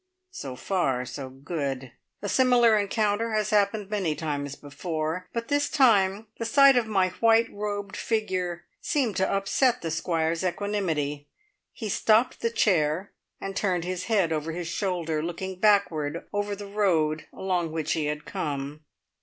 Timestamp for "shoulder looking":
14.67-15.59